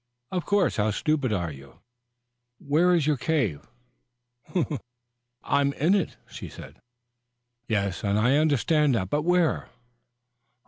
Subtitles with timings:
[0.31, 0.77] "Of course.
[0.77, 1.79] How stupid you are!"
[2.57, 3.61] "Where is your cave?"
[5.43, 6.17] "I'm in it."
[7.67, 9.69] "Yes, I understand that, but where?"